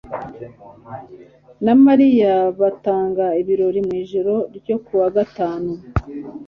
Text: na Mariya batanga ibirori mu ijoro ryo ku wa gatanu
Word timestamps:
na 1.65 1.73
Mariya 1.85 2.33
batanga 2.59 3.25
ibirori 3.41 3.79
mu 3.87 3.93
ijoro 4.03 4.33
ryo 4.57 4.75
ku 4.85 4.91
wa 4.99 5.09
gatanu 5.17 5.71